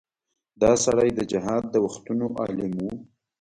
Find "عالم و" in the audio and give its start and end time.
2.39-2.85